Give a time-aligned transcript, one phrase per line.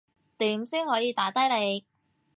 [0.39, 1.85] 點先可以打低你